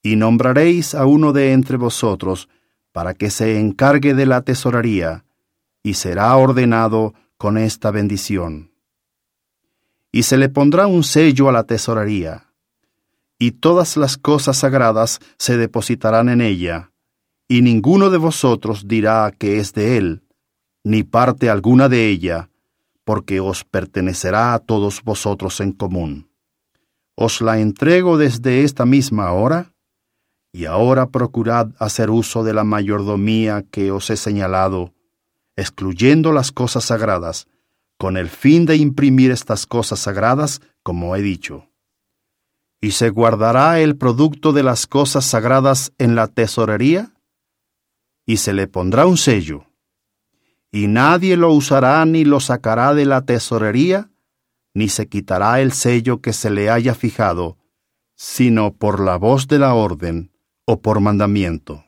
y 0.03 0.17
nombraréis 0.17 0.95
a 0.95 1.07
uno 1.07 1.33
de 1.33 1.53
entre 1.53 1.77
vosotros, 1.77 2.49
para 2.93 3.15
que 3.15 3.31
se 3.31 3.59
encargue 3.59 4.15
de 4.15 4.27
la 4.27 4.43
tesorería, 4.43 5.25
y 5.83 5.95
será 5.95 6.37
ordenado 6.37 7.15
con 7.39 7.57
esta 7.57 7.91
bendición. 7.91 8.72
Y 10.13 10.25
se 10.25 10.37
le 10.37 10.49
pondrá 10.49 10.87
un 10.87 11.03
sello 11.03 11.49
a 11.49 11.53
la 11.53 11.65
tesorería, 11.65 12.53
y 13.39 13.53
todas 13.53 13.97
las 13.97 14.19
cosas 14.19 14.59
sagradas 14.59 15.19
se 15.39 15.57
depositarán 15.57 16.29
en 16.29 16.41
ella, 16.41 16.93
y 17.49 17.63
ninguno 17.63 18.11
de 18.11 18.19
vosotros 18.19 18.87
dirá 18.87 19.33
que 19.37 19.59
es 19.59 19.73
de 19.73 19.97
él, 19.97 20.23
ni 20.85 21.03
parte 21.03 21.51
alguna 21.51 21.89
de 21.89 22.09
ella, 22.09 22.51
porque 23.05 23.41
os 23.41 23.65
pertenecerá 23.65 24.55
a 24.55 24.59
todos 24.59 25.03
vosotros 25.03 25.61
en 25.61 25.73
común. 25.73 26.31
Os 27.15 27.41
la 27.41 27.59
entrego 27.59 28.17
desde 28.17 28.65
esta 28.65 28.87
misma 28.87 29.33
hora, 29.33 29.75
y 30.53 30.67
ahora 30.67 31.09
procurad 31.09 31.71
hacer 31.79 32.11
uso 32.11 32.45
de 32.45 32.53
la 32.53 32.63
mayordomía 32.63 33.65
que 33.71 33.91
os 33.91 34.11
he 34.11 34.17
señalado, 34.17 34.93
excluyendo 35.57 36.33
las 36.33 36.53
cosas 36.53 36.85
sagradas, 36.85 37.49
con 37.99 38.17
el 38.17 38.29
fin 38.29 38.67
de 38.67 38.77
imprimir 38.77 39.31
estas 39.31 39.67
cosas 39.67 40.01
sagradas, 40.01 40.61
como 40.83 41.15
he 41.17 41.23
dicho. 41.23 41.69
¿Y 42.81 42.93
se 42.93 43.11
guardará 43.11 43.81
el 43.81 43.97
producto 43.97 44.53
de 44.53 44.65
las 44.65 44.87
cosas 44.87 45.25
sagradas 45.25 45.93
en 45.99 46.17
la 46.17 46.27
tesorería? 46.27 47.13
Y 48.27 48.39
se 48.39 48.53
le 48.53 48.67
pondrá 48.67 49.07
un 49.07 49.17
sello. 49.17 49.67
Y 50.73 50.89
nadie 50.89 51.37
lo 51.37 51.53
usará 51.53 52.05
ni 52.05 52.25
lo 52.25 52.41
sacará 52.41 52.95
de 52.95 53.05
la 53.05 53.25
tesorería, 53.25 54.11
ni 54.75 54.89
se 54.89 55.07
quitará 55.07 55.61
el 55.61 55.73
sello 55.73 56.21
que 56.21 56.33
se 56.33 56.51
le 56.51 56.71
haya 56.71 56.95
fijado, 56.95 57.59
sino 58.17 58.75
por 58.75 59.01
la 59.01 59.17
voz 59.17 59.49
de 59.49 59.59
la 59.59 59.75
orden 59.75 60.33
o 60.65 60.81
por 60.81 61.01
mandamiento. 61.01 61.85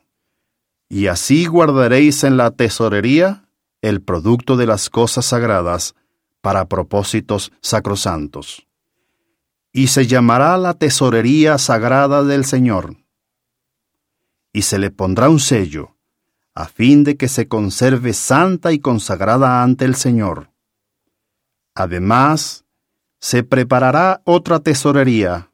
Y 0.87 1.07
así 1.07 1.45
guardaréis 1.45 2.23
en 2.23 2.37
la 2.37 2.51
tesorería 2.51 3.44
el 3.85 4.01
producto 4.01 4.57
de 4.57 4.65
las 4.65 4.89
cosas 4.89 5.25
sagradas 5.25 5.93
para 6.41 6.65
propósitos 6.65 7.51
sacrosantos. 7.61 8.67
Y 9.71 9.87
se 9.87 10.07
llamará 10.07 10.57
la 10.57 10.73
tesorería 10.73 11.59
sagrada 11.59 12.23
del 12.23 12.45
Señor. 12.45 12.97
Y 14.51 14.63
se 14.63 14.79
le 14.79 14.89
pondrá 14.89 15.29
un 15.29 15.39
sello, 15.39 15.95
a 16.55 16.65
fin 16.65 17.03
de 17.03 17.15
que 17.15 17.27
se 17.27 17.47
conserve 17.47 18.13
santa 18.13 18.71
y 18.71 18.79
consagrada 18.79 19.61
ante 19.61 19.85
el 19.85 19.93
Señor. 19.93 20.49
Además, 21.75 22.65
se 23.19 23.43
preparará 23.43 24.21
otra 24.23 24.61
tesorería, 24.61 25.51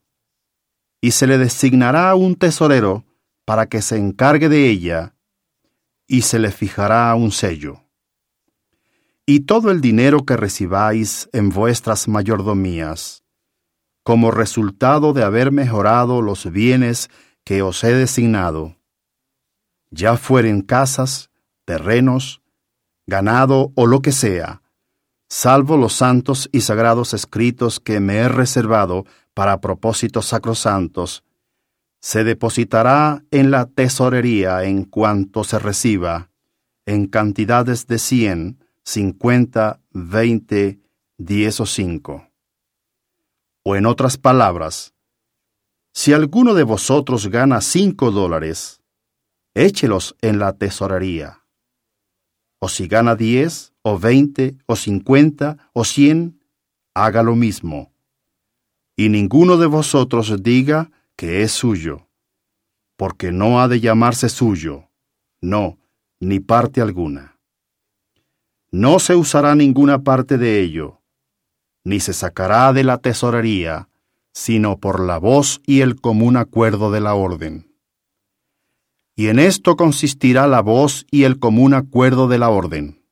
y 1.02 1.12
se 1.12 1.28
le 1.28 1.38
designará 1.38 2.16
un 2.16 2.36
tesorero 2.36 3.04
para 3.44 3.66
que 3.66 3.82
se 3.82 3.98
encargue 3.98 4.48
de 4.48 4.70
ella, 4.70 5.16
y 6.08 6.22
se 6.22 6.40
le 6.40 6.52
fijará 6.52 7.14
un 7.16 7.32
sello. 7.32 7.82
Y 9.26 9.42
todo 9.42 9.72
el 9.72 9.82
dinero 9.82 10.26
que 10.26 10.36
recibáis 10.36 11.30
en 11.32 11.50
vuestras 11.50 12.08
mayordomías, 12.08 13.24
como 14.04 14.32
resultado 14.32 15.14
de 15.14 15.24
haber 15.24 15.52
mejorado 15.52 16.22
los 16.22 16.52
bienes 16.52 17.10
que 17.44 17.62
os 17.62 17.84
he 17.84 17.94
designado, 17.94 18.78
ya 19.92 20.18
fueren 20.18 20.62
casas, 20.62 21.30
terrenos, 21.66 22.42
ganado 23.06 23.72
o 23.76 23.86
lo 23.86 24.02
que 24.02 24.12
sea, 24.12 24.62
salvo 25.30 25.78
los 25.78 25.94
santos 25.94 26.50
y 26.52 26.62
sagrados 26.62 27.14
escritos 27.14 27.80
que 27.80 28.00
me 28.00 28.18
he 28.18 28.28
reservado 28.30 29.06
para 29.34 29.62
propósitos 29.62 30.28
sacrosantos, 30.28 31.24
se 32.02 32.24
depositará 32.24 33.24
en 33.30 33.52
la 33.52 33.68
tesorería 33.68 34.64
en 34.64 34.86
cuanto 34.86 35.44
se 35.44 35.60
reciba, 35.60 36.32
en 36.86 37.06
cantidades 37.06 37.86
de 37.86 38.00
cien, 38.00 38.61
cincuenta, 38.84 39.82
veinte, 39.92 40.80
diez 41.18 41.60
o 41.60 41.66
cinco. 41.66 42.30
O 43.64 43.76
en 43.76 43.86
otras 43.86 44.18
palabras, 44.18 44.94
si 45.94 46.14
alguno 46.14 46.54
de 46.54 46.64
vosotros 46.64 47.28
gana 47.28 47.62
cinco 47.62 48.12
dólares, 48.12 48.82
échelos 49.54 50.16
en 50.22 50.40
la 50.40 50.54
tesorería. 50.54 51.46
O 52.60 52.70
si 52.70 52.88
gana 52.88 53.16
diez, 53.16 53.74
o 53.82 54.00
veinte, 54.00 54.58
o 54.68 54.76
cincuenta, 54.76 55.70
o 55.74 55.84
cien, 55.84 56.40
haga 56.94 57.24
lo 57.24 57.36
mismo. 57.36 57.92
Y 58.96 59.10
ninguno 59.10 59.58
de 59.58 59.66
vosotros 59.66 60.42
diga, 60.44 60.92
que 61.16 61.44
es 61.44 61.52
suyo, 61.52 62.08
porque 62.98 63.32
no 63.32 63.62
ha 63.62 63.68
de 63.68 63.80
llamarse 63.80 64.30
suyo, 64.30 64.90
no, 65.40 65.78
ni 66.20 66.40
parte 66.40 66.82
alguna. 66.82 67.31
No 68.72 69.00
se 69.00 69.16
usará 69.16 69.54
ninguna 69.54 70.04
parte 70.04 70.38
de 70.38 70.62
ello, 70.62 71.02
ni 71.84 72.00
se 72.00 72.14
sacará 72.14 72.72
de 72.72 72.86
la 72.86 73.00
tesorería, 73.00 73.90
sino 74.34 74.78
por 74.78 75.02
la 75.02 75.18
voz 75.18 75.62
y 75.66 75.82
el 75.82 76.00
común 76.00 76.38
acuerdo 76.38 76.90
de 76.90 77.02
la 77.02 77.14
orden. 77.14 77.76
Y 79.16 79.28
en 79.28 79.40
esto 79.40 79.76
consistirá 79.76 80.48
la 80.48 80.62
voz 80.62 81.06
y 81.12 81.24
el 81.24 81.38
común 81.38 81.74
acuerdo 81.74 82.30
de 82.30 82.38
la 82.38 82.50
orden. 82.50 83.04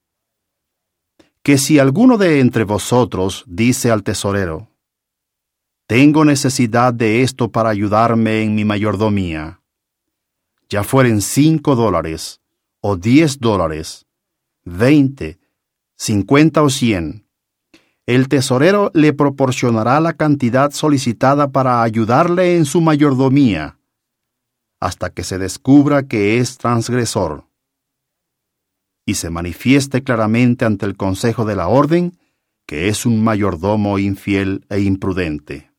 Que 1.43 1.57
si 1.57 1.77
alguno 1.77 2.17
de 2.17 2.39
entre 2.39 2.63
vosotros 2.63 3.43
dice 3.45 3.91
al 3.91 4.03
tesorero, 4.03 4.69
tengo 5.87 6.23
necesidad 6.23 6.93
de 6.93 7.21
esto 7.23 7.51
para 7.51 7.69
ayudarme 7.69 8.43
en 8.43 8.55
mi 8.55 8.63
mayordomía. 8.63 9.61
Ya 10.69 10.83
fueren 10.83 11.21
cinco 11.21 11.75
dólares, 11.75 12.41
o 12.79 12.95
diez 12.95 13.39
dólares, 13.39 14.05
veinte, 14.63 15.38
cincuenta 15.99 16.63
o 16.63 16.69
cien. 16.69 17.27
El 18.07 18.29
tesorero 18.29 18.89
le 18.95 19.13
proporcionará 19.13 19.99
la 19.99 20.13
cantidad 20.13 20.71
solicitada 20.71 21.51
para 21.51 21.83
ayudarle 21.83 22.55
en 22.57 22.65
su 22.65 22.81
mayordomía, 22.81 23.77
hasta 24.79 25.11
que 25.11 25.23
se 25.23 25.37
descubra 25.37 26.07
que 26.07 26.39
es 26.39 26.57
transgresor 26.57 27.45
y 29.05 29.15
se 29.15 29.29
manifieste 29.29 30.03
claramente 30.03 30.65
ante 30.65 30.85
el 30.85 30.95
Consejo 30.95 31.43
de 31.43 31.55
la 31.55 31.67
Orden 31.67 32.17
que 32.65 32.87
es 32.87 33.07
un 33.07 33.23
mayordomo 33.23 33.97
infiel 33.97 34.63
e 34.69 34.81
imprudente. 34.81 35.71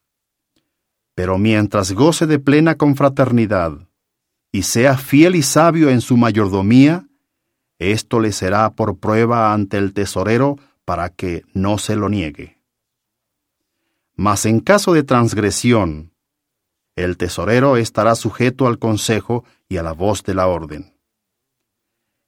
Pero 1.14 1.38
mientras 1.38 1.92
goce 1.92 2.26
de 2.26 2.40
plena 2.40 2.74
confraternidad 2.74 3.88
y 4.50 4.62
sea 4.62 4.98
fiel 4.98 5.36
y 5.36 5.42
sabio 5.42 5.88
en 5.88 6.00
su 6.00 6.16
mayordomía, 6.16 7.06
esto 7.80 8.20
le 8.20 8.30
será 8.30 8.70
por 8.70 8.98
prueba 8.98 9.52
ante 9.52 9.78
el 9.78 9.92
tesorero 9.92 10.58
para 10.84 11.08
que 11.08 11.44
no 11.54 11.78
se 11.78 11.96
lo 11.96 12.08
niegue. 12.08 12.60
Mas 14.14 14.44
en 14.44 14.60
caso 14.60 14.92
de 14.92 15.02
transgresión, 15.02 16.12
el 16.94 17.16
tesorero 17.16 17.78
estará 17.78 18.14
sujeto 18.14 18.66
al 18.66 18.78
consejo 18.78 19.44
y 19.68 19.78
a 19.78 19.82
la 19.82 19.92
voz 19.92 20.22
de 20.22 20.34
la 20.34 20.46
orden. 20.46 20.94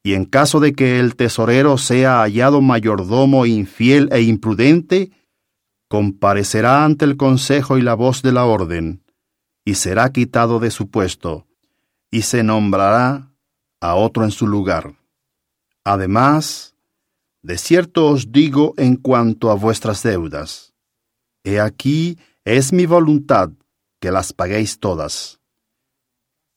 Y 0.02 0.14
en 0.14 0.24
caso 0.24 0.58
de 0.58 0.72
que 0.72 0.98
el 0.98 1.16
tesorero 1.16 1.76
sea 1.76 2.22
hallado 2.22 2.62
mayordomo 2.62 3.44
infiel 3.44 4.08
e 4.10 4.22
imprudente, 4.22 5.12
comparecerá 5.88 6.86
ante 6.86 7.04
el 7.04 7.18
consejo 7.18 7.76
y 7.76 7.82
la 7.82 7.94
voz 7.94 8.22
de 8.22 8.32
la 8.32 8.46
orden, 8.46 9.04
y 9.64 9.74
será 9.74 10.10
quitado 10.10 10.58
de 10.60 10.70
su 10.70 10.88
puesto, 10.88 11.46
y 12.10 12.22
se 12.22 12.42
nombrará 12.42 13.30
a 13.80 13.94
otro 13.94 14.24
en 14.24 14.30
su 14.30 14.46
lugar. 14.46 14.94
Además, 15.84 16.74
de 17.42 17.58
cierto 17.58 18.06
os 18.06 18.30
digo 18.30 18.74
en 18.76 18.96
cuanto 18.96 19.50
a 19.50 19.54
vuestras 19.54 20.02
deudas, 20.02 20.72
he 21.44 21.60
aquí 21.60 22.18
es 22.44 22.72
mi 22.72 22.86
voluntad 22.86 23.50
que 24.00 24.10
las 24.10 24.32
paguéis 24.32 24.78
todas. 24.78 25.40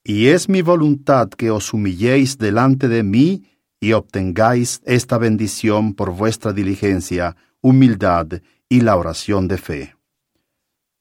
Y 0.03 0.27
es 0.27 0.49
mi 0.49 0.61
voluntad 0.61 1.29
que 1.29 1.49
os 1.49 1.73
humilléis 1.73 2.37
delante 2.37 2.87
de 2.87 3.01
mí 3.01 3.43
y 3.79 3.93
obtengáis 3.93 4.81
esta 4.85 5.17
bendición 5.17 5.95
por 5.95 6.11
vuestra 6.11 6.53
diligencia, 6.53 7.35
humildad 7.61 8.27
y 8.69 8.81
la 8.81 8.95
oración 8.95 9.47
de 9.47 9.57
fe. 9.57 9.95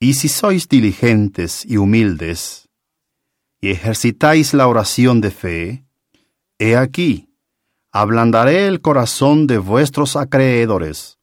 Y 0.01 0.15
si 0.15 0.29
sois 0.29 0.69
diligentes 0.69 1.65
y 1.67 1.77
humildes, 1.77 2.69
y 3.61 3.71
ejercitáis 3.71 4.53
la 4.53 4.69
oración 4.69 5.21
de 5.21 5.31
fe, 5.31 5.85
he 6.59 6.77
aquí, 6.77 7.34
ablandaré 7.95 8.67
el 8.67 8.81
corazón 8.81 9.47
de 9.47 9.59
vuestros 9.59 10.17
acreedores, 10.17 11.17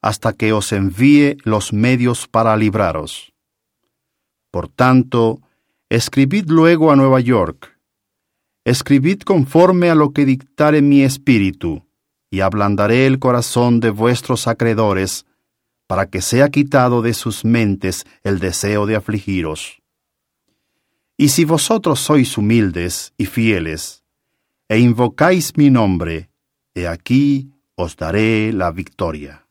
hasta 0.00 0.32
que 0.32 0.52
os 0.52 0.72
envíe 0.72 1.36
los 1.42 1.72
medios 1.72 2.28
para 2.28 2.56
libraros. 2.56 3.34
Por 4.52 4.68
tanto, 4.68 5.40
escribid 5.88 6.44
luego 6.46 6.92
a 6.92 6.96
Nueva 6.96 7.18
York, 7.18 7.76
escribid 8.64 9.22
conforme 9.22 9.90
a 9.90 9.96
lo 9.96 10.12
que 10.12 10.24
dictare 10.24 10.82
mi 10.82 11.02
espíritu, 11.02 11.84
y 12.30 12.42
ablandaré 12.42 13.08
el 13.08 13.18
corazón 13.18 13.80
de 13.80 13.90
vuestros 13.90 14.46
acreedores, 14.46 15.26
para 15.88 16.06
que 16.06 16.22
sea 16.22 16.48
quitado 16.48 17.02
de 17.02 17.12
sus 17.12 17.44
mentes 17.44 18.06
el 18.22 18.38
deseo 18.38 18.86
de 18.86 18.94
afligiros. 18.94 19.82
Y 21.16 21.30
si 21.30 21.44
vosotros 21.44 21.98
sois 21.98 22.38
humildes 22.38 23.12
y 23.18 23.26
fieles, 23.26 24.03
e 24.74 24.80
invocáis 24.80 25.56
mi 25.56 25.70
nombre, 25.70 26.30
he 26.74 26.88
aquí 26.88 27.52
os 27.76 27.94
daré 27.94 28.52
la 28.52 28.72
victoria. 28.72 29.46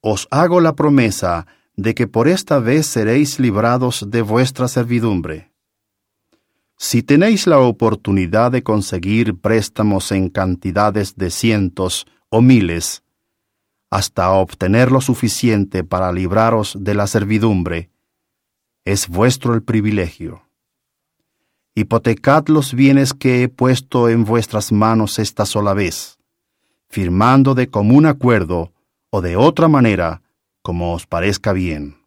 Os 0.00 0.26
hago 0.32 0.60
la 0.60 0.74
promesa 0.74 1.46
de 1.76 1.94
que 1.94 2.08
por 2.08 2.26
esta 2.26 2.58
vez 2.58 2.88
seréis 2.88 3.38
librados 3.38 4.04
de 4.10 4.22
vuestra 4.22 4.66
servidumbre. 4.66 5.52
Si 6.76 7.04
tenéis 7.04 7.46
la 7.46 7.60
oportunidad 7.60 8.50
de 8.50 8.64
conseguir 8.64 9.36
préstamos 9.36 10.10
en 10.10 10.30
cantidades 10.30 11.14
de 11.14 11.30
cientos 11.30 12.08
o 12.28 12.42
miles, 12.42 13.04
hasta 13.88 14.32
obtener 14.32 14.90
lo 14.90 15.00
suficiente 15.00 15.84
para 15.84 16.10
libraros 16.10 16.76
de 16.76 16.94
la 16.96 17.06
servidumbre, 17.06 17.90
es 18.84 19.06
vuestro 19.06 19.54
el 19.54 19.62
privilegio. 19.62 20.42
Hipotecad 21.82 22.46
los 22.46 22.74
bienes 22.74 23.12
que 23.12 23.42
he 23.42 23.48
puesto 23.48 24.08
en 24.08 24.24
vuestras 24.24 24.70
manos 24.70 25.18
esta 25.18 25.44
sola 25.46 25.74
vez, 25.74 26.16
firmando 26.88 27.54
de 27.54 27.68
común 27.68 28.06
acuerdo 28.06 28.72
o 29.10 29.20
de 29.20 29.36
otra 29.36 29.66
manera, 29.66 30.22
como 30.62 30.94
os 30.94 31.06
parezca 31.06 31.52
bien. 31.52 31.98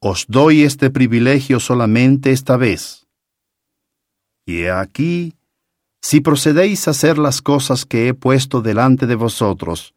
Os 0.00 0.26
doy 0.26 0.62
este 0.62 0.90
privilegio 0.90 1.60
solamente 1.60 2.32
esta 2.32 2.56
vez. 2.56 3.06
Y 4.44 4.62
he 4.62 4.72
aquí, 4.72 5.34
si 6.02 6.20
procedéis 6.20 6.88
a 6.88 6.90
hacer 6.90 7.18
las 7.18 7.40
cosas 7.42 7.86
que 7.86 8.08
he 8.08 8.14
puesto 8.14 8.60
delante 8.60 9.06
de 9.06 9.14
vosotros, 9.14 9.94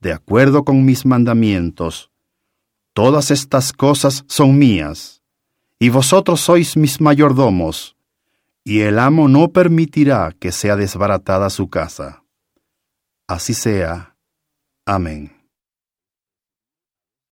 de 0.00 0.12
acuerdo 0.12 0.64
con 0.64 0.84
mis 0.84 1.06
mandamientos. 1.06 2.10
Todas 2.92 3.30
estas 3.30 3.72
cosas 3.72 4.24
son 4.26 4.58
mías, 4.58 5.21
y 5.82 5.88
vosotros 5.88 6.40
sois 6.40 6.76
mis 6.76 7.00
mayordomos, 7.00 7.96
y 8.62 8.82
el 8.82 9.00
amo 9.00 9.26
no 9.26 9.48
permitirá 9.48 10.32
que 10.38 10.52
sea 10.52 10.76
desbaratada 10.76 11.50
su 11.50 11.70
casa. 11.70 12.22
Así 13.26 13.52
sea. 13.52 14.14
Amén. 14.86 15.41